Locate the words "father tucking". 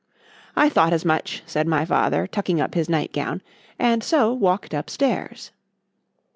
1.85-2.59